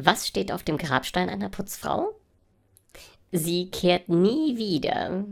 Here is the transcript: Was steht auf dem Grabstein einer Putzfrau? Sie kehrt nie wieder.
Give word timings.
Was 0.00 0.28
steht 0.28 0.52
auf 0.52 0.62
dem 0.62 0.78
Grabstein 0.78 1.28
einer 1.28 1.48
Putzfrau? 1.48 2.14
Sie 3.32 3.68
kehrt 3.68 4.08
nie 4.08 4.56
wieder. 4.56 5.24